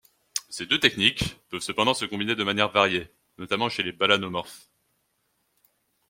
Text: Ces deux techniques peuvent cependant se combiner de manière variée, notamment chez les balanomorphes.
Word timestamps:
Ces 0.49 0.65
deux 0.65 0.79
techniques 0.79 1.37
peuvent 1.49 1.61
cependant 1.61 1.93
se 1.93 2.05
combiner 2.05 2.33
de 2.33 2.43
manière 2.43 2.69
variée, 2.69 3.07
notamment 3.37 3.69
chez 3.69 3.83
les 3.83 3.91
balanomorphes. 3.91 4.67